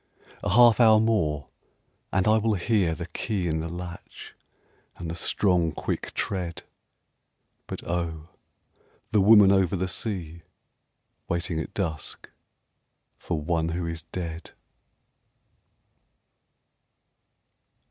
[0.41, 1.49] A half hour more
[2.11, 4.33] and I will hear The key in the latch
[4.97, 6.63] and the strong, quick tread
[7.67, 8.29] But oh,
[9.11, 10.41] the woman over the sea
[11.27, 12.31] Waiting at dusk
[13.19, 14.53] for one who is dead!